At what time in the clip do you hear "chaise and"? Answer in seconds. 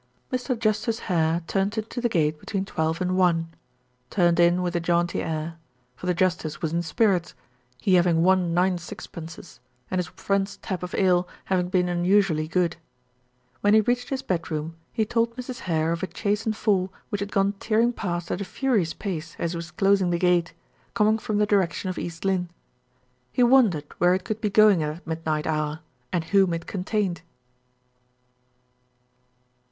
16.11-16.57